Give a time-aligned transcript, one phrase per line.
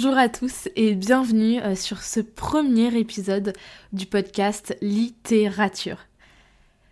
[0.00, 3.52] Bonjour à tous et bienvenue euh, sur ce premier épisode
[3.92, 5.98] du podcast Littérature.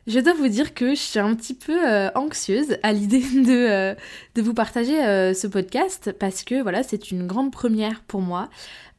[0.08, 3.70] Je dois vous dire que je suis un petit peu euh, anxieuse à l'idée de,
[3.70, 3.94] euh,
[4.34, 4.96] de, vous partager
[5.34, 8.48] ce podcast parce que voilà, c'est une grande première pour moi.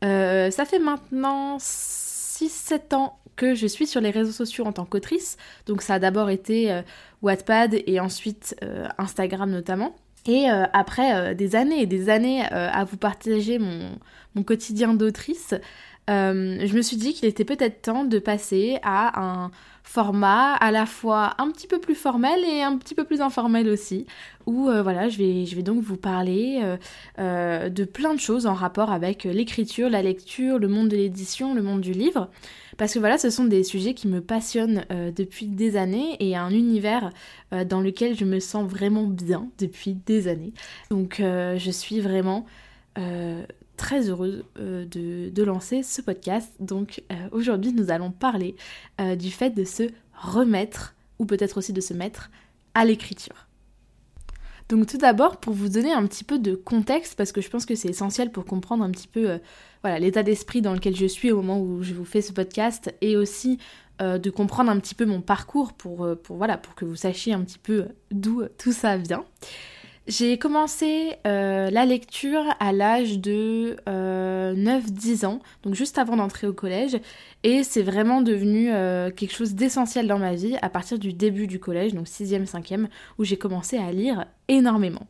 [0.02, 5.36] ça fait maintenant 6-7 ans que je suis sur les réseaux sociaux en tant qu'autrice.
[5.66, 6.82] Donc ça a d'abord été
[7.22, 8.56] Wattpad et ensuite
[8.98, 9.98] Instagram notamment.
[10.28, 13.98] Et euh, après euh, des années et des années euh, à vous partager mon,
[14.36, 15.56] mon quotidien d'autrice,
[16.08, 19.52] je me suis dit qu'il était peut-être temps de passer à un
[19.84, 23.70] format à la fois un petit peu plus formel et un petit peu plus informel
[23.70, 24.06] aussi,
[24.46, 26.62] où voilà, je vais, donc vous parler
[27.18, 31.62] de plein de choses en rapport avec l'écriture, la lecture, le monde de l'édition, le
[31.62, 32.30] monde du livre.
[32.78, 36.36] Parce que voilà, ce sont des sujets qui me passionnent euh, depuis des années et
[36.36, 37.12] un univers
[37.52, 40.54] euh, dans lequel je me sens vraiment bien depuis des années.
[40.92, 42.46] Donc euh, je suis vraiment
[43.78, 46.52] très heureuse de, de, lancer ce podcast.
[46.60, 48.56] Donc aujourd'hui nous allons parler
[49.18, 52.30] du fait de se remettre, ou peut-être aussi de se mettre
[52.74, 53.48] à l'écriture.
[54.70, 57.66] Donc tout d'abord, pour vous donner un petit peu de contexte, parce que je pense
[57.66, 59.38] que c'est essentiel pour comprendre un petit peu euh,
[59.82, 62.94] voilà l'état d'esprit dans lequel je suis au moment où je vous fais ce podcast,
[63.00, 63.60] et aussi
[64.02, 67.34] euh, de comprendre un petit peu mon parcours euh, pour, voilà, pour que vous sachiez
[67.34, 69.24] un petit peu d'où tout ça vient.
[70.08, 76.48] J'ai commencé euh, la lecture à l'âge de 9-10 euh, ans, donc juste avant d'entrer
[76.48, 76.98] au collège,
[77.44, 81.46] et c'est vraiment devenu euh, quelque chose d'essentiel dans ma vie à partir du début
[81.46, 82.88] du collège, donc 6e, 5e,
[83.18, 85.08] où j'ai commencé à lire énormément.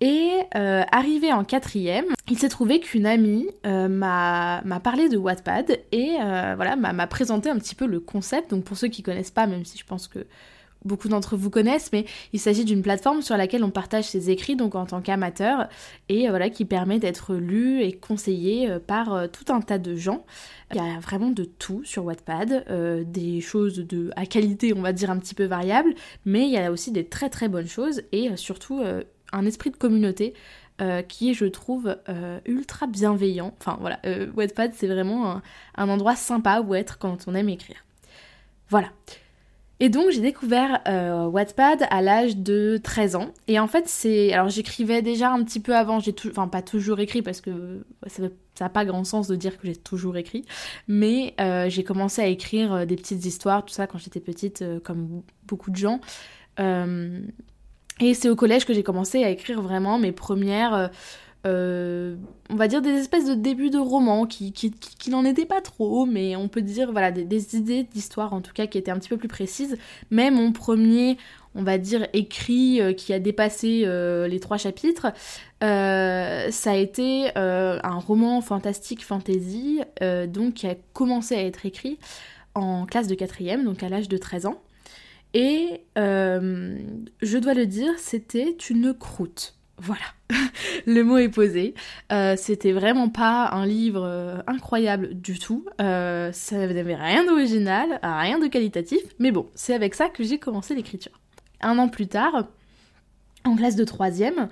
[0.00, 6.16] Et arrivé en quatrième, il s'est trouvé qu'une amie m'a parlé de Wattpad et
[6.56, 8.50] voilà m'a présenté un petit peu le concept.
[8.50, 10.26] Donc pour ceux qui connaissent pas, même si je pense que
[10.84, 14.56] beaucoup d'entre vous connaissent, mais il s'agit d'une plateforme sur laquelle on partage ses écrits,
[14.56, 15.68] donc en tant qu'amateur,
[16.08, 19.78] et euh, voilà, qui permet d'être lu et conseillé euh, par euh, tout un tas
[19.78, 20.24] de gens.
[20.72, 22.64] Il y a vraiment de tout sur Wattpad,
[23.06, 25.94] des choses de à qualité, on va dire, un petit peu variable,
[26.24, 28.82] mais il y a aussi des très très bonnes choses, et surtout
[29.32, 30.32] un esprit de communauté
[31.08, 31.94] qui est, je trouve,
[32.46, 33.54] ultra bienveillant.
[33.60, 34.00] Enfin voilà,
[34.34, 35.42] Wattpad, c'est vraiment
[35.74, 37.84] un endroit sympa où être quand on aime écrire.
[38.70, 38.88] Voilà.
[39.82, 43.34] Et donc j'ai découvert euh, Wattpad à l'âge de 13 ans.
[43.48, 44.32] Et en fait c'est...
[44.32, 46.28] Alors j'écrivais déjà un petit peu avant, j'ai tout...
[46.30, 48.22] enfin pas toujours écrit parce que ça
[48.60, 50.44] n'a pas grand sens de dire que j'ai toujours écrit.
[50.86, 54.64] Mais euh, j'ai commencé à écrire euh, des petites histoires, tout ça quand j'étais petite,
[54.84, 55.98] comme beaucoup de gens.
[56.60, 60.92] et c'est au collège que j'ai commencé à écrire vraiment mes premières
[61.44, 62.16] euh,
[62.50, 64.52] on va dire des espèces de débuts de romans qui,
[65.08, 68.66] n'en étaient pas trop, mais on peut dire voilà des, idées d'histoire en tout cas
[68.66, 69.76] qui étaient un petit peu plus précises.
[70.10, 71.16] Mais mon premier,
[71.54, 75.12] on va dire écrit euh, qui a dépassé euh, les trois chapitres,
[75.60, 79.80] ça a été un roman fantastique fantasy,
[80.28, 81.98] donc qui a commencé à être écrit
[82.54, 84.60] en classe de quatrième, donc à l'âge de 13 ans.
[85.34, 89.54] Et je dois le dire, c'était une croûte.
[89.78, 90.04] Voilà,
[90.86, 91.74] le mot est posé.
[92.12, 95.64] Euh, c'était vraiment pas un livre euh, incroyable du tout.
[95.80, 100.38] Euh, ça n'avait rien d'original, rien de qualitatif, mais bon, c'est avec ça que j'ai
[100.38, 101.12] commencé l'écriture.
[101.60, 102.48] Un an plus tard,
[103.44, 104.48] en classe de troisième,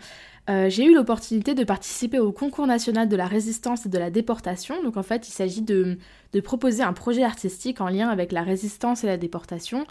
[0.48, 4.82] j'ai eu l'opportunité de participer au concours national de la résistance et de la déportation.
[4.82, 5.96] Donc en fait, il s'agit de,
[6.32, 9.86] de, proposer un projet artistique en lien avec la résistance et la déportation.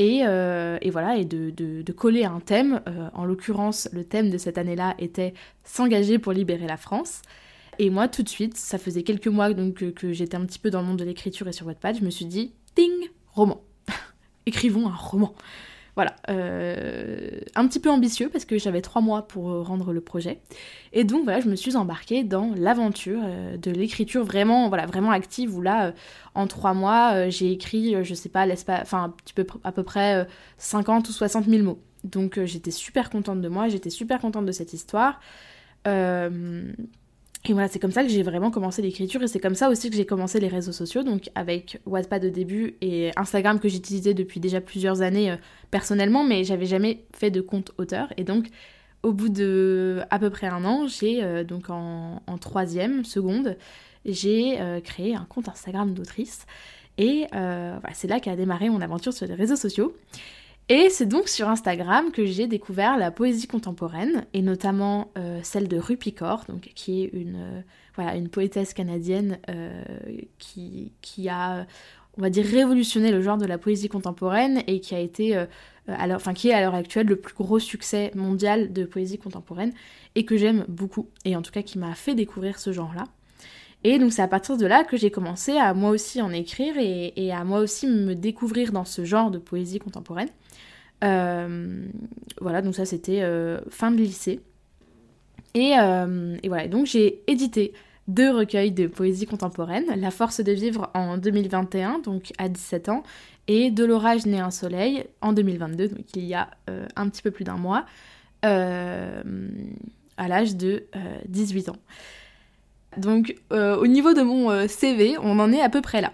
[0.00, 2.80] Euh, et, voilà, et de, coller un thème.
[2.88, 5.34] Euh, en l'occurrence, le thème de cette année-là était
[5.64, 7.22] S'engager pour libérer la France.
[7.78, 10.70] Et moi, tout de suite, ça faisait quelques mois donc, que, j'étais un petit peu
[10.70, 12.92] dans le monde de l'écriture et sur Wattpad, je me suis dit, ding,
[13.32, 13.62] roman.
[14.46, 15.34] Écrivons un roman.
[15.96, 20.42] Voilà, euh, un petit peu ambitieux parce que j'avais trois mois pour rendre le projet.
[20.92, 25.10] Et donc voilà, je me suis embarquée dans l'aventure euh, de l'écriture vraiment, voilà, vraiment
[25.10, 25.92] active où là, euh,
[26.34, 28.46] en trois mois, j'ai écrit, je sais pas,
[28.82, 29.14] enfin,
[29.64, 30.26] à peu près
[30.58, 31.80] 50 ou 60 000 mots.
[32.04, 35.18] Donc j'étais super contente de moi, j'étais super contente de cette histoire.
[37.48, 39.88] Et voilà, c'est comme ça que j'ai vraiment commencé l'écriture et c'est comme ça aussi
[39.88, 44.14] que j'ai commencé les réseaux sociaux, donc avec Wattpad au début et Instagram que j'utilisais
[44.14, 45.36] depuis déjà plusieurs années euh,
[45.70, 48.12] personnellement, mais j'avais jamais fait de compte auteur.
[48.16, 48.48] Et donc
[49.04, 53.56] au bout de à peu près un an, j'ai donc en, troisième, seconde,
[54.04, 56.46] j'ai créé un compte Instagram d'autrice.
[56.98, 59.94] Et voilà, c'est là qu'a démarré mon aventure sur les réseaux sociaux.
[60.68, 65.68] Et c'est donc sur Instagram que j'ai découvert la poésie contemporaine, et notamment euh, celle
[65.68, 67.62] de Rupi Kaur, qui est une,
[67.98, 69.80] euh, poétesse canadienne euh,
[70.38, 71.66] qui, qui, a,
[72.18, 75.36] on va dire, révolutionné le genre de la poésie contemporaine et qui a été,
[75.86, 79.72] alors, enfin, qui est à l'heure actuelle le plus gros succès mondial de poésie contemporaine,
[80.16, 83.04] et que j'aime beaucoup, et en tout cas qui m'a fait découvrir ce genre-là.
[83.88, 86.74] Et donc c'est à partir de là que j'ai commencé à moi aussi en écrire
[86.76, 90.28] et, à moi aussi me découvrir dans ce genre de poésie contemporaine.
[91.04, 91.86] Euh,
[92.40, 94.40] voilà, donc ça c'était euh, fin de lycée.
[95.54, 97.74] Et, euh, et voilà, donc j'ai édité
[98.08, 103.04] deux recueils de poésie contemporaine, La force de vivre en 2021, donc à 17 ans,
[103.46, 106.50] et De l'orage né un soleil en 2022, donc il y a
[106.96, 107.86] un petit peu plus d'un mois,
[108.42, 109.22] à
[110.18, 110.86] l'âge de
[111.28, 111.76] 18 ans.
[112.96, 116.12] Donc au niveau de mon CV, on en est à peu près là.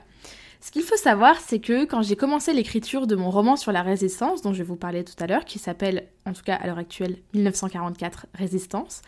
[0.63, 3.83] Ce qu'il faut savoir, c'est que quand j'ai commencé l'écriture de mon roman sur la
[3.83, 6.69] résistance, dont je vais vous parler tout à l'heure, qui s'appelle, en tout cas à
[6.69, 9.03] l'heure actuelle, 1944 Résistance,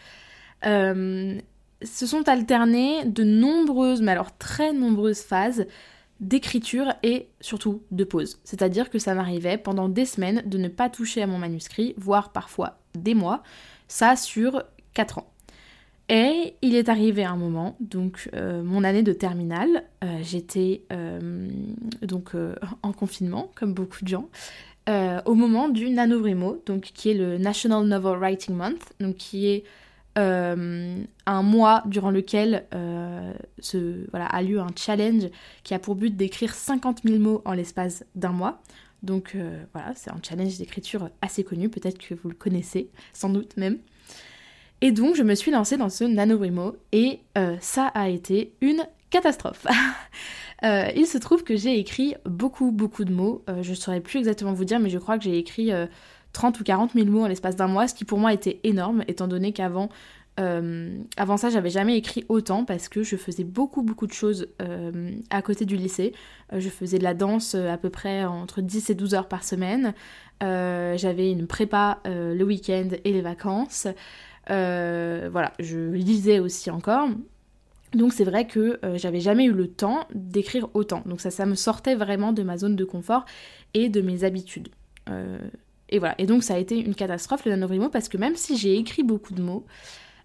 [0.67, 1.39] euh,
[1.81, 5.67] se sont alternées de nombreuses, mais alors très nombreuses phases
[6.19, 8.41] d'écriture et surtout de pause.
[8.43, 12.33] C'est-à-dire que ça m'arrivait pendant des semaines de ne pas toucher à mon manuscrit, voire
[12.33, 13.45] parfois des mois,
[13.87, 15.34] ça sur 4 ans.
[16.11, 21.49] Et il est arrivé un moment, donc euh, mon année de terminale, euh, j'étais euh,
[22.03, 22.33] donc
[22.83, 24.29] en confinement, comme beaucoup de gens,
[25.25, 29.65] au moment du NaNoWriMo, donc qui est le National Novel Writing Month, donc qui est
[30.17, 32.67] un mois durant lequel
[33.61, 35.31] ce, voilà, a lieu un challenge
[35.63, 38.61] qui a pour but d'écrire 50 000 mots en l'espace d'un mois.
[39.03, 39.35] Donc
[39.73, 43.79] voilà, c'est un challenge d'écriture assez connu, peut-être que vous le connaissez, sans doute même.
[44.81, 48.85] Et donc je me suis lancée dans ce NaNoWriMo et euh, ça a été une
[49.11, 49.67] catastrophe.
[50.63, 54.01] Euh, il se trouve que j'ai écrit beaucoup beaucoup de mots, euh, je ne saurais
[54.01, 55.73] plus exactement vous dire mais je crois que j'ai écrit
[56.33, 59.03] 30 ou 40 000 mots en l'espace d'un mois, ce qui pour moi était énorme
[59.09, 59.91] étant donné qu'avant
[60.39, 64.49] avant ça, j'avais jamais écrit autant parce que je faisais beaucoup beaucoup de choses
[65.29, 66.15] à côté du lycée.
[66.53, 69.93] je faisais de la danse à peu près entre 10 et 12 heures par semaine.
[70.41, 73.89] j'avais une prépa le week-end et les vacances.
[74.51, 77.09] Euh, voilà, je lisais aussi encore.
[77.95, 81.03] Donc c'est vrai que euh, j'avais jamais eu le temps d'écrire autant.
[81.07, 83.25] Donc ça, ça me sortait vraiment de ma zone de confort
[83.73, 84.69] et de mes habitudes.
[85.09, 85.39] Euh,
[85.89, 86.15] et voilà.
[86.19, 89.03] Et donc ça a été une catastrophe le NaNoWriMo parce que même si j'ai écrit
[89.03, 89.65] beaucoup de mots,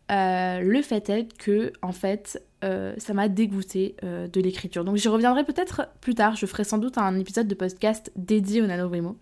[0.09, 4.83] le fait est que en fait ça m'a dégoûté de l'écriture.
[4.83, 6.35] Donc j'y reviendrai peut-être plus tard.
[6.35, 9.17] Je ferai sans doute un épisode de podcast dédié au NaNoWriMo.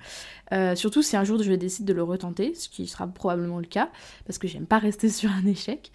[0.53, 3.65] Euh, surtout si un jour je décide de le retenter, ce qui sera probablement le
[3.65, 3.89] cas,
[4.25, 5.91] parce que j'aime pas rester sur un échec.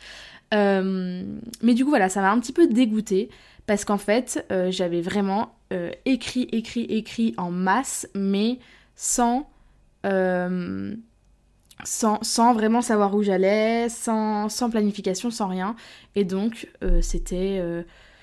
[0.55, 1.23] Euh,
[1.62, 3.31] mais du coup voilà, ça m'a un petit peu dégoûté
[3.67, 5.55] parce qu'en fait euh, j'avais vraiment
[6.05, 8.59] écrit, écrit, écrit en masse, mais
[8.95, 9.49] sans,
[11.84, 15.76] sans, vraiment savoir où j'allais, sans, sans, planification, sans rien.
[16.14, 16.69] Et donc
[17.00, 17.62] c'était...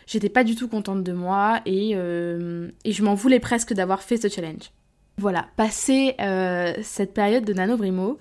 [0.07, 4.17] J'étais pas du tout contente de moi et, et je m'en voulais presque d'avoir fait
[4.17, 4.71] ce challenge.
[5.19, 8.17] Voilà, passé euh, cette période de NaNoWriMo,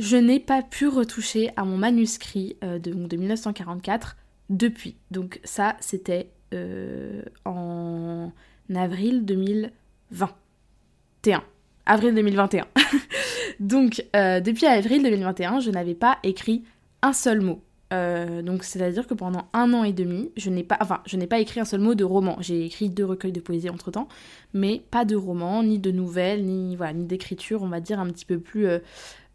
[0.00, 4.16] je n'ai pas pu retoucher à mon manuscrit euh, de, 1944
[4.48, 4.96] depuis.
[5.12, 8.32] Donc ça, c'était euh, en
[8.74, 11.44] avril 2021.
[11.90, 12.66] Avril 2021.
[13.60, 16.64] Donc depuis avril 2021, je n'avais pas écrit
[17.02, 17.60] un seul mot.
[17.92, 21.26] Euh, donc c'est-à-dire que pendant un an et demi, je n'ai pas, enfin, je n'ai
[21.26, 22.36] pas écrit un seul mot de roman.
[22.40, 24.08] J'ai écrit deux recueils de poésie entre temps,
[24.54, 28.06] mais pas de roman, ni de nouvelles, ni voilà, ni d'écriture, on va dire un
[28.06, 28.78] petit peu plus euh,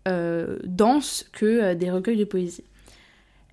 [0.07, 2.63] euh, dense que des recueils de poésie.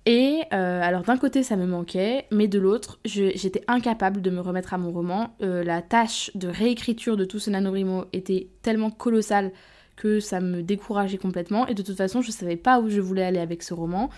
[0.05, 4.73] Et alors d'un côté ça me manquait, mais de l'autre j'étais incapable de me remettre
[4.73, 5.33] à mon roman.
[5.39, 9.53] la tâche de réécriture de tout ce nanorimo était tellement colossale
[9.95, 11.67] que ça me décourageait complètement.
[11.67, 14.09] Et de toute façon je savais pas où je voulais aller avec ce roman.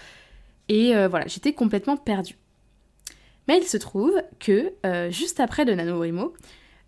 [0.69, 2.37] Et euh, voilà, j'étais complètement perdue.
[3.47, 6.33] Mais il se trouve que euh, juste après le NaNoWriMo,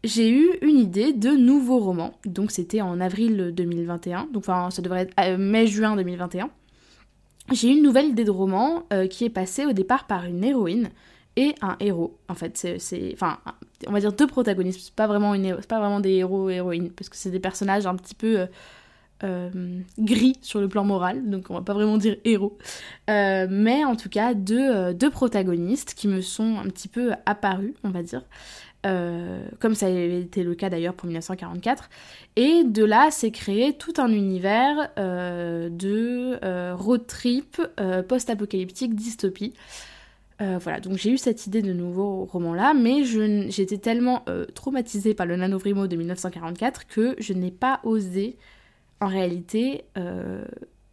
[0.03, 2.13] j'ai eu une idée de nouveaux romans.
[2.25, 6.49] Donc c'était en avril 2021, donc enfin ça devrait être euh, mai-juin 2021.
[7.51, 10.89] J'ai une nouvelle idée de roman qui est passée au départ par une héroïne
[11.35, 12.17] et un héros.
[12.27, 13.37] En fait, c'est, enfin,
[13.87, 14.81] on va dire deux protagonistes.
[14.81, 18.47] C'est pas vraiment des héros et héroïnes parce que c'est des personnages un petit peu
[19.23, 19.49] euh,
[19.97, 22.55] gris sur le plan moral, donc on va pas vraiment dire héros,
[23.09, 27.73] euh, mais en tout cas euh, deux, protagonistes qui me sont un petit peu apparus,
[27.83, 28.21] on va dire,
[28.83, 31.89] comme ça avait été le cas d'ailleurs pour 1944.
[32.35, 37.61] Et de là s'est créé tout un univers de road trip
[38.07, 39.53] post-apocalyptique dystopie.
[40.39, 45.35] voilà, donc j'ai eu cette idée de nouveau roman-là, mais j'étais tellement traumatisée par le
[45.35, 48.37] Nanovrimo de 1944 que je n'ai pas osé,
[49.01, 49.83] en réalité,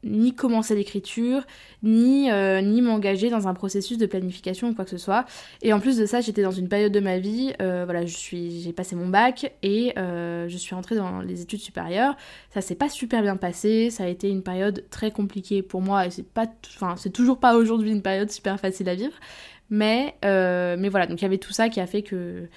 [0.05, 1.43] ni commencer l'écriture,
[1.83, 5.25] ni, euh, ni m'engager dans un processus de planification ou quoi que ce soit.
[5.63, 8.15] Et en plus de ça, j'étais dans une période de ma vie, euh, voilà, je
[8.15, 12.17] suis, j'ai passé mon bac et euh, je suis rentrée dans les études supérieures.
[12.51, 16.07] Ça s'est pas super bien passé, ça a été une période très compliquée pour moi
[16.07, 16.47] et c'est pas,
[16.77, 19.15] enfin, c'est toujours pas aujourd'hui une période super facile à vivre.
[19.71, 22.49] Mais, mais voilà, donc il y avait tout ça qui a fait que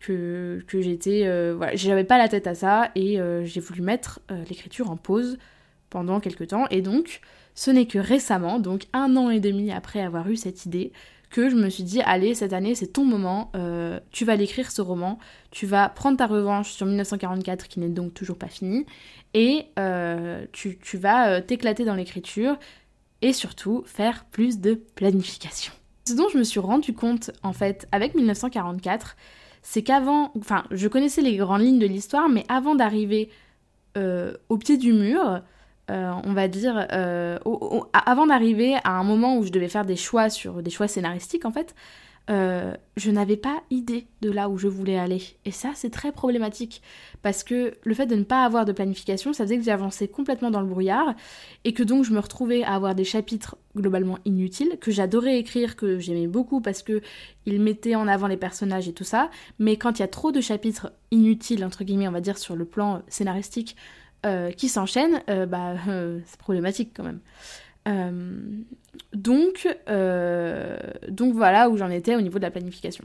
[0.00, 4.90] que, que j'étais, voilà, j'avais pas la tête à ça et j'ai voulu mettre l'écriture
[4.90, 5.38] en pause
[5.90, 6.66] pendant quelques temps.
[6.70, 7.20] Et donc,
[7.54, 10.92] ce n'est que récemment, donc un an et demi après avoir eu cette idée,
[11.30, 14.70] que je me suis dit, allez, cette année, c'est ton moment, euh, tu vas l'écrire
[14.70, 15.18] ce roman,
[15.50, 18.86] tu vas prendre ta revanche sur 1944, qui n'est donc toujours pas fini,
[19.34, 22.58] et euh, tu, vas euh, t'éclater dans l'écriture,
[23.20, 25.72] et surtout faire plus de planification.
[26.06, 29.16] Ce dont je me suis rendu compte, en fait, avec 1944,
[29.62, 33.28] c'est qu'avant, enfin, je connaissais les grandes lignes de l'histoire, mais avant d'arriver
[34.48, 35.42] au pied du mur,
[35.90, 37.38] euh, on va dire, euh,
[37.92, 41.44] avant d'arriver à un moment où je devais faire des choix sur des choix scénaristiques
[41.44, 41.74] en fait,
[42.30, 45.22] euh, je n'avais pas idée de là où je voulais aller.
[45.46, 46.82] Et ça, c'est très problématique
[47.22, 50.50] parce que le fait de ne pas avoir de planification, ça faisait que j'avançais complètement
[50.50, 51.14] dans le brouillard
[51.64, 55.74] et que donc je me retrouvais à avoir des chapitres globalement inutiles que j'adorais écrire,
[55.74, 57.00] que j'aimais beaucoup parce que
[57.46, 59.30] ils mettaient en avant les personnages et tout ça.
[59.58, 62.56] Mais quand il y a trop de chapitres inutiles entre guillemets, on va dire sur
[62.56, 63.74] le plan scénaristique,
[64.26, 67.20] euh, qui s'enchaînent, euh, bah, euh, c'est problématique quand même.
[69.14, 69.68] donc,
[71.08, 73.04] donc voilà où j'en étais au niveau de la planification.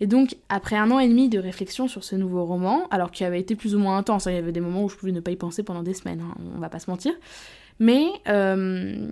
[0.00, 3.24] Et donc, après un an et demi de réflexion sur ce nouveau roman, alors qu'il
[3.24, 5.12] avait été plus ou moins intense, hein, il y avait des moments où je pouvais
[5.12, 7.14] ne pas y penser pendant des semaines, hein, on va pas se mentir,
[7.78, 9.08] mais je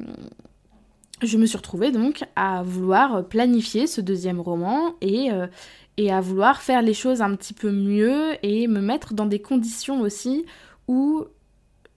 [1.38, 5.30] me suis retrouvée donc à vouloir planifier ce deuxième roman et,
[5.96, 9.40] et à vouloir faire les choses un petit peu mieux et me mettre dans des
[9.40, 10.44] conditions aussi
[10.90, 11.24] où,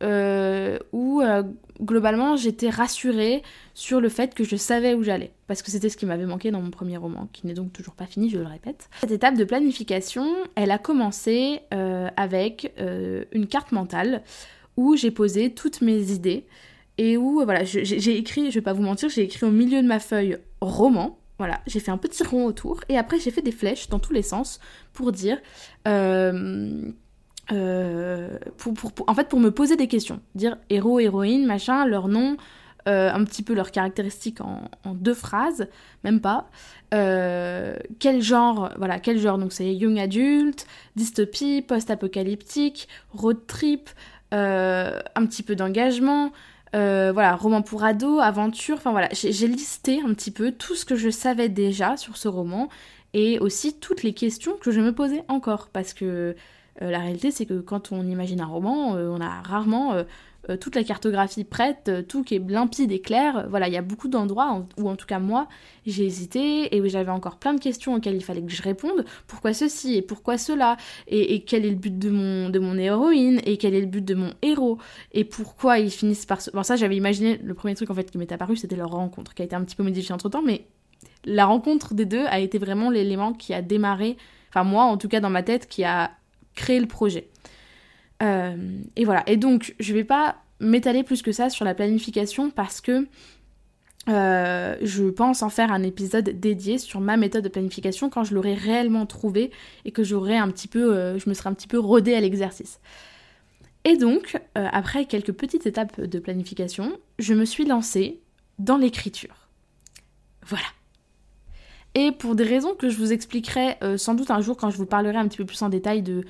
[0.04, 1.44] euh, euh,
[1.82, 3.42] globalement j'étais rassurée
[3.74, 5.34] sur le fait que je savais où j'allais.
[5.48, 7.96] Parce que c'était ce qui m'avait manqué dans mon premier roman, qui n'est donc toujours
[7.96, 8.90] pas fini, je le répète.
[9.02, 14.22] Cette étape de planification, elle a commencé euh, avec une carte mentale
[14.78, 16.46] où j'ai posé toutes mes idées
[17.00, 19.88] et où voilà, j'ai écrit, je vais pas vous mentir, j'ai écrit au milieu de
[19.88, 21.18] ma feuille roman.
[21.40, 24.14] Voilà, j'ai fait un petit rond autour et après j'ai fait des flèches dans tous
[24.14, 24.60] les sens
[24.94, 25.40] pour dire
[27.48, 30.22] pour, en fait, pour me poser des questions.
[30.36, 32.38] Dire héros, héroïne, machin, leur nom,
[32.88, 35.68] euh, un petit peu leurs caractéristiques en, deux phrases,
[36.04, 36.50] même pas.
[36.94, 43.90] Euh, quel genre, voilà, quel genre, donc c'est young adulte, dystopie, post-apocalyptique, road trip,
[44.32, 46.32] un petit peu d'engagement,
[46.74, 50.96] voilà, roman pour ados, aventure, enfin voilà, j'ai listé un petit peu tout ce que
[50.96, 52.68] je savais déjà sur ce roman
[53.14, 56.34] et aussi toutes les questions que je me posais encore parce que euh,
[56.82, 59.94] la réalité, c'est que quand on imagine un roman, euh, on a rarement
[60.50, 63.46] euh, toute la cartographie prête, tout qui est limpide et clair.
[63.50, 65.48] Voilà, il y a beaucoup d'endroits où, en tout cas, moi,
[65.86, 69.06] j'ai hésité et où j'avais encore plein de questions auxquelles il fallait que je réponde.
[69.28, 70.76] Pourquoi ceci et pourquoi cela?
[71.08, 73.40] Et, quel est le but de mon, de mon héroïne?
[73.46, 74.80] Et quel est le but de mon héros?
[75.14, 76.40] Et pourquoi ils finissent par.
[76.54, 79.34] Bon, ça, j'avais imaginé, le premier truc en fait qui m'est apparu, c'était leur rencontre,
[79.34, 80.66] qui a été un petit peu modifiée entre temps, mais
[81.26, 84.18] la rencontre des deux a été vraiment l'élément qui a démarré,
[84.50, 86.12] enfin moi en tout cas dans ma tête, qui a
[86.56, 87.30] créer le projet.
[88.22, 89.24] Euh, et voilà.
[89.28, 93.08] Et donc, je vais pas m'étaler plus que ça sur la planification parce que
[94.10, 98.36] euh, je pense en faire un épisode dédié sur ma méthode de planification quand je
[98.36, 99.52] l'aurai réellement trouvé
[99.86, 102.20] et que j'aurai un petit peu, euh, je me serai un petit peu rodée à
[102.20, 102.80] l'exercice.
[103.86, 108.22] Et donc, après quelques petites étapes de planification, je me suis lancée
[108.58, 109.50] dans l'écriture.
[110.46, 110.68] Voilà.
[111.96, 114.86] Et pour des raisons que je vous expliquerai sans doute un jour quand je vous
[114.86, 116.24] parlerai un petit peu plus en détail de,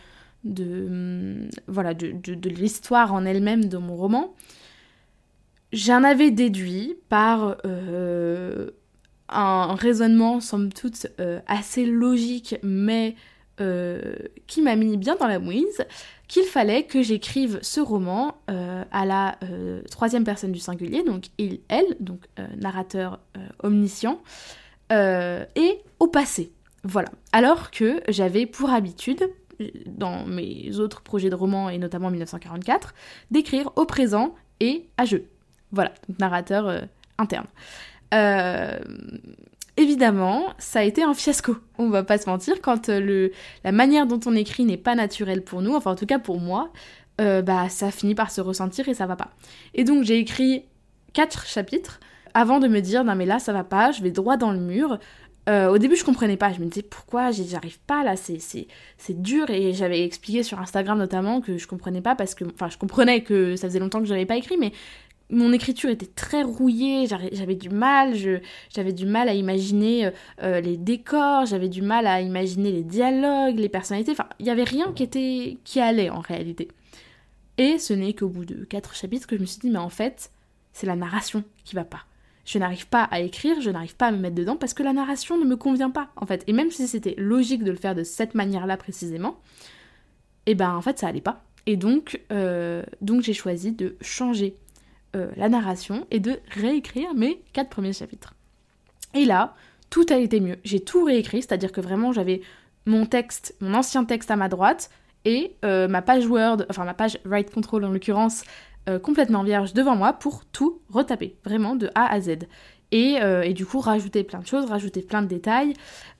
[0.45, 4.33] hum, voilà, de, l'histoire en elle-même de mon roman,
[5.73, 8.71] j'en avais déduit par euh,
[9.27, 13.15] un raisonnement, somme toute, euh, assez logique, mais
[13.59, 14.15] euh,
[14.47, 15.85] qui m'a mis bien dans la mouise,
[16.27, 19.37] qu'il fallait que j'écrive ce roman à la
[19.91, 22.21] troisième personne du singulier, donc il, elle, donc
[22.57, 23.19] narrateur
[23.61, 24.19] omniscient,
[24.93, 26.51] et au passé.
[26.83, 27.09] Voilà.
[27.31, 29.27] Alors que j'avais pour habitude,
[29.85, 32.93] dans mes autres projets de romans et notamment 1944,
[33.31, 35.27] d'écrire au présent et à jeu.
[35.71, 36.81] Voilà, donc narrateur euh,
[37.17, 37.47] interne.
[38.13, 38.79] Euh,
[39.77, 41.57] évidemment, ça a été un fiasco.
[41.77, 43.31] On va pas se mentir, quand euh, le,
[43.63, 46.39] la manière dont on écrit n'est pas naturelle pour nous, enfin en tout cas pour
[46.39, 46.71] moi,
[47.21, 49.31] euh, bah ça finit par se ressentir et ça va pas.
[49.73, 50.65] Et donc j'ai écrit
[51.13, 51.99] quatre chapitres
[52.33, 54.59] avant de me dire non mais là ça va pas, je vais droit dans le
[54.59, 54.99] mur.
[55.49, 58.67] Euh, au début je comprenais pas, je me disais pourquoi j'arrive pas là, c'est
[59.21, 59.49] dur.
[59.49, 63.23] Et j'avais expliqué sur Instagram notamment que je comprenais pas parce que, enfin je comprenais
[63.23, 64.71] que ça faisait longtemps que je n'avais pas écrit mais
[65.29, 68.13] mon écriture était très rouillée, j'avais du mal,
[68.69, 70.11] j'avais du mal à imaginer euh,
[70.43, 74.51] euh, les décors, j'avais du mal à imaginer les dialogues, les personnalités, enfin, il n'y
[74.51, 76.67] avait rien qui était qui allait en réalité.
[77.57, 79.89] Et ce n'est qu'au bout de quatre chapitres que je me suis dit, mais en
[79.89, 80.31] fait,
[80.71, 82.05] c'est la narration qui va pas.
[82.45, 84.93] Je n'arrive pas à écrire, je n'arrive pas à me mettre dedans parce que la
[84.93, 86.43] narration ne me convient pas, en fait.
[86.47, 89.39] Et même si c'était logique de le faire de cette manière-là précisément,
[90.45, 91.43] et eh ben en fait ça allait pas.
[91.65, 94.57] Et donc, euh, donc j'ai choisi de changer
[95.15, 98.33] euh, la narration et de réécrire mes quatre premiers chapitres.
[99.13, 99.55] Et là,
[99.89, 100.57] tout a été mieux.
[100.63, 102.41] J'ai tout réécrit, c'est-à-dire que vraiment j'avais
[102.85, 104.89] mon texte, mon ancien texte à ma droite
[105.23, 108.43] et euh, ma page Word, enfin ma page Write Control en l'occurrence,
[108.89, 112.39] euh, complètement vierge devant moi pour tout retaper, vraiment de A à Z.
[112.91, 115.73] Et, et, du coup rajouter plein de choses, rajouter plein de détails,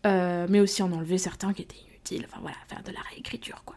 [0.03, 3.75] mais aussi en enlever certains qui étaient inutiles, enfin voilà, faire de la réécriture quoi.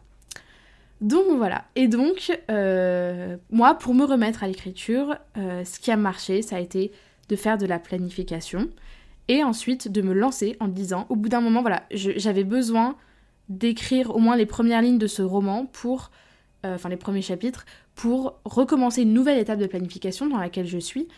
[1.03, 5.97] Donc voilà, et donc euh, moi pour me remettre à l'écriture, euh, ce qui a
[5.97, 6.91] marché ça a été
[7.29, 8.71] de faire de la planification
[9.29, 12.97] et ensuite de me lancer en disant au bout d'un moment voilà j'avais besoin
[13.51, 16.11] d'écrire au moins les premières lignes de ce roman pour,
[16.65, 17.67] euh, enfin les premiers chapitres,
[17.97, 21.09] pour recommencer une nouvelle étape de planification dans laquelle je suis,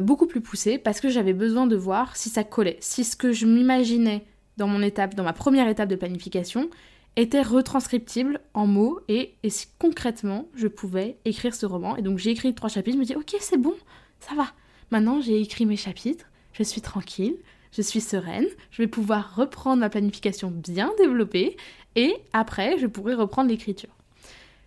[0.00, 3.32] beaucoup plus poussée parce que j'avais besoin de voir si ça collait, si ce que
[3.32, 4.24] je m'imaginais
[4.56, 6.70] dans mon étape, dans ma première étape de planification,
[7.16, 11.96] était retranscriptible en mots et, et si concrètement je pouvais écrire ce roman.
[11.96, 13.74] Et donc j'ai écrit trois chapitres, je me dis ok c'est bon,
[14.20, 14.46] ça va.
[14.90, 17.36] Maintenant j'ai écrit mes chapitres, je suis tranquille,
[17.72, 21.56] je suis sereine, je vais pouvoir reprendre ma planification bien développée
[21.96, 23.90] et après je pourrai reprendre l'écriture.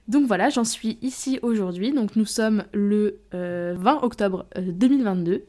[0.08, 5.40] Donc voilà, j'en suis ici aujourd'hui, donc nous sommes le 20 euh, octobre 2022 euh,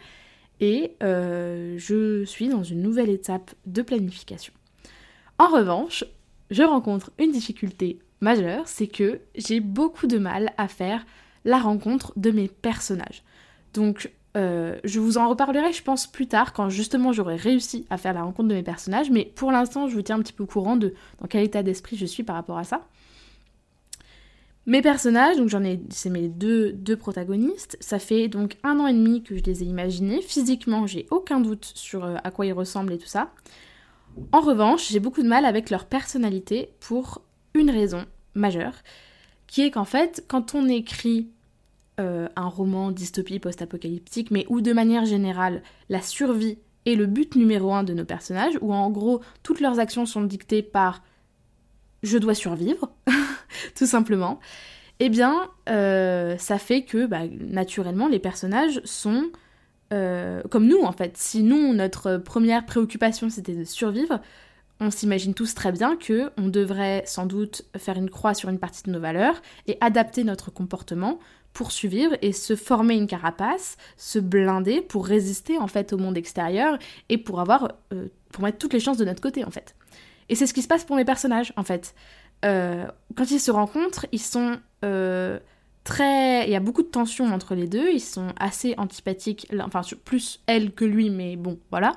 [0.60, 4.52] et euh, je suis dans une nouvelle étape de planification.
[5.38, 6.04] En revanche,
[6.50, 11.06] je rencontre une difficulté majeure, c'est que j'ai beaucoup de mal à faire
[11.44, 13.22] la rencontre de mes personnages.
[13.74, 18.12] Donc je vous en reparlerai, je pense, plus tard, quand justement j'aurai réussi à faire
[18.12, 20.76] la rencontre de mes personnages, mais pour l'instant, je vous tiens un petit peu courant
[20.76, 22.86] de dans quel état d'esprit je suis par rapport à ça.
[24.68, 28.86] Mes personnages, donc j'en ai, c'est mes deux, deux protagonistes, ça fait donc un an
[28.86, 30.20] et demi que je les ai imaginés.
[30.20, 33.32] Physiquement, j'ai aucun doute sur euh, à quoi ils ressemblent et tout ça.
[34.30, 37.22] En revanche, j'ai beaucoup de mal avec leur personnalité pour
[37.54, 38.04] une raison
[38.34, 38.74] majeure,
[39.46, 41.30] qui est qu'en fait, quand on écrit
[41.98, 47.36] euh, un roman dystopie post-apocalyptique, mais où de manière générale, la survie est le but
[47.36, 51.02] numéro un de nos personnages, où en gros, toutes leurs actions sont dictées par
[52.02, 52.90] je dois survivre,
[53.74, 54.40] tout simplement,
[55.00, 59.30] eh bien, euh, ça fait que, bah, naturellement, les personnages sont
[59.92, 61.16] euh, comme nous en fait.
[61.16, 64.20] Si nous, notre première préoccupation c'était de survivre,
[64.80, 68.58] on s'imagine tous très bien que on devrait sans doute faire une croix sur une
[68.58, 71.18] partie de nos valeurs et adapter notre comportement
[71.54, 76.18] pour survivre et se former une carapace, se blinder pour résister en fait au monde
[76.18, 79.74] extérieur et pour avoir euh, pour mettre toutes les chances de notre côté en fait.
[80.28, 81.94] Et c'est ce qui se passe pour les personnages en fait.
[82.44, 82.86] Euh,
[83.16, 84.58] quand ils se rencontrent, ils sont
[85.88, 86.44] très...
[86.46, 90.40] Il y a beaucoup de tension entre les deux, ils sont assez antipathiques, enfin plus
[90.46, 91.92] elle que lui, mais bon, voilà.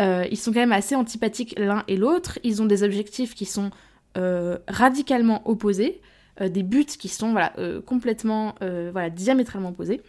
[0.00, 3.46] Euh, ils sont quand même assez antipathiques l'un et l'autre, ils ont des objectifs qui
[3.46, 3.70] sont
[4.18, 6.00] euh, radicalement opposés,
[6.40, 7.52] euh, des buts qui sont voilà,
[7.86, 10.02] complètement, voilà, diamétralement opposés.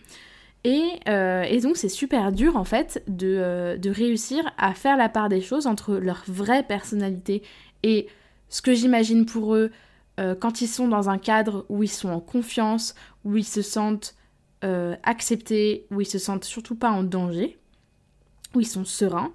[0.63, 5.28] Et, et donc c'est super dur en fait de, de réussir à faire la part
[5.28, 7.41] des choses entre leur vraie personnalité
[7.84, 8.08] et
[8.52, 9.71] ce que j'imagine pour eux,
[10.19, 12.93] euh, quand ils sont dans un cadre où ils sont en confiance,
[13.24, 14.15] où ils se sentent
[14.63, 17.58] euh, acceptés, où ils se sentent surtout pas en danger,
[18.54, 19.32] où ils sont sereins,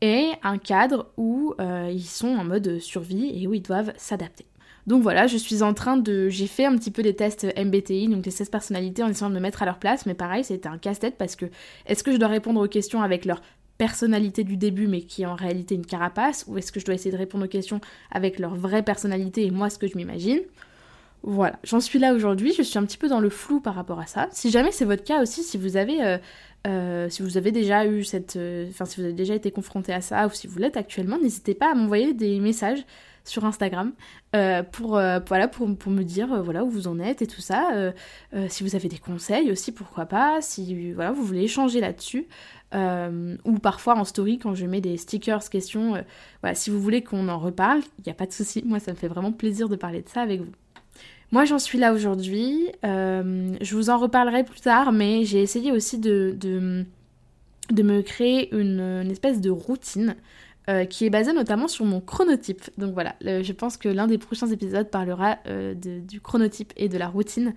[0.00, 4.47] et un cadre où euh, ils sont en mode survie et où ils doivent s'adapter.
[4.88, 6.30] Donc voilà, je suis en train de...
[6.30, 9.34] J'ai fait un petit peu des tests MBTI, donc les 16 personnalités, en essayant de
[9.34, 11.44] me mettre à leur place, mais pareil, c'était un casse-tête parce que
[11.84, 13.42] est-ce que je dois répondre aux questions avec leur
[13.76, 16.94] personnalité du début mais qui est en réalité une carapace ou est-ce que je dois
[16.94, 20.40] essayer de répondre aux questions avec leur vraie personnalité et moi ce que je m'imagine?
[21.22, 23.98] Voilà, j'en suis là aujourd'hui, je suis un petit peu dans le flou par rapport
[23.98, 24.28] à ça.
[24.30, 26.18] Si jamais c'est votre cas aussi, si vous avez, euh,
[26.66, 27.08] euh,
[27.50, 30.58] déjà eu cette, euh, si vous avez déjà été confronté à ça ou si vous
[30.58, 32.84] l'êtes actuellement, n'hésitez pas à m'envoyer des messages
[33.24, 33.92] sur Instagram
[34.72, 37.92] pour, me dire voilà où vous en êtes et tout ça.
[38.48, 40.40] si vous avez des conseils aussi, pourquoi pas.
[40.40, 42.26] Si voilà, vous voulez échanger là-dessus.
[42.74, 46.02] ou parfois en story quand je mets des stickers questions.
[46.54, 48.62] si vous voulez qu'on en reparle, il n'y a pas de souci.
[48.64, 50.52] Moi, ça me fait vraiment plaisir de parler de ça avec vous.
[51.30, 52.70] Moi, j'en suis là aujourd'hui.
[52.84, 58.54] Euh, je vous en reparlerai plus tard, mais j'ai essayé aussi de, de, me créer
[58.54, 60.16] une, espèce de routine
[60.70, 62.70] euh, qui est basée notamment sur mon chronotype.
[62.78, 66.96] Donc voilà, je pense que l'un des prochains épisodes parlera euh, du chronotype et de
[66.96, 67.54] la routine.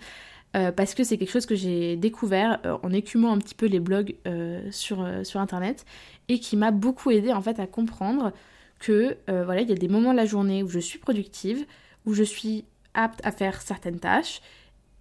[0.53, 4.15] parce que c'est quelque chose que j'ai découvert en écumant un petit peu les blogs
[4.69, 5.85] sur, sur internet
[6.27, 8.33] et qui m'a beaucoup aidé en fait à comprendre
[8.79, 11.65] que voilà il y a des moments de la journée où je suis productive,
[12.05, 14.41] où je suis apte à faire certaines tâches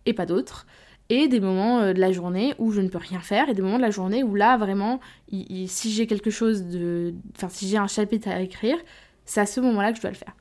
[0.07, 0.66] et pas d'autres.
[1.09, 3.62] Et des moments euh, de la journée où je ne peux rien faire, et des
[3.62, 5.00] moments de la journée où là, vraiment,
[5.31, 7.14] si j'ai quelque chose de.
[7.37, 8.76] Enfin, si j'ai un chapitre à écrire,
[9.24, 10.37] c'est à ce moment-là que je dois le faire.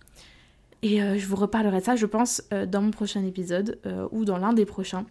[0.81, 3.79] Et euh, je vous reparlerai de ça, je pense, euh, dans mon prochain épisode
[4.11, 5.05] ou dans l'un des prochains.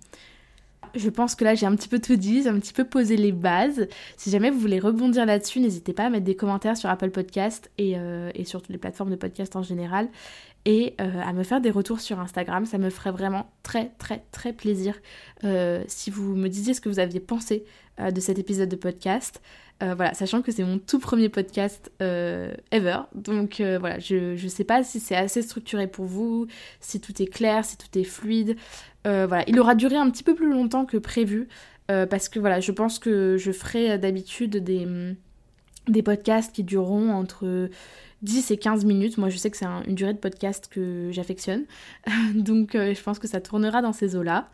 [0.94, 3.16] Je pense que là j'ai un petit peu tout dit, j'ai un petit peu posé
[3.16, 3.88] les bases.
[4.16, 7.70] Si jamais vous voulez rebondir là-dessus, n'hésitez pas à mettre des commentaires sur Apple Podcast
[7.76, 7.96] et,
[8.34, 10.08] et sur toutes les plateformes de podcast en général
[10.68, 12.66] et euh, à me faire des retours sur Instagram.
[12.66, 14.94] Ça me ferait vraiment très très très plaisir
[15.42, 17.64] euh, si vous me disiez ce que vous aviez pensé
[18.00, 19.40] euh, de cet épisode de podcast.
[19.80, 22.98] voilà, sachant que c'est mon tout premier podcast ever.
[23.14, 26.48] Donc voilà, je ne sais pas si c'est assez structuré pour vous,
[26.80, 28.56] si tout est clair, si tout est fluide.
[29.04, 31.48] voilà, il aura duré un petit peu plus longtemps que prévu.
[31.86, 35.14] parce que voilà, je pense que je ferai d'habitude des,
[35.86, 37.70] des podcasts qui dureront entre
[38.22, 39.18] 10 et 15 minutes.
[39.18, 41.64] Moi, je sais que c'est une durée de podcast que j'affectionne.
[42.34, 44.48] Donc, euh, je pense que ça tournera dans ces eaux-là.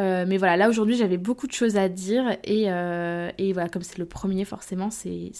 [0.00, 3.68] Euh, mais voilà, là aujourd'hui j'avais beaucoup de choses à dire et, euh, et voilà,
[3.68, 5.32] comme c'est le premier, forcément, c'est,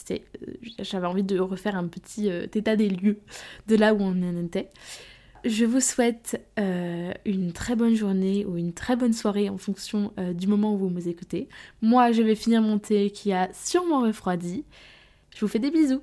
[0.78, 3.18] j'avais envie de refaire un petit état des lieux
[3.66, 4.68] de là où on en était.
[5.46, 10.46] Je vous souhaite une très bonne journée ou une très bonne soirée en fonction du
[10.46, 11.48] moment où vous me écoutez.
[11.80, 14.64] Moi, je vais finir mon thé qui a sûrement refroidi.
[15.34, 16.02] Je vous fais des bisous.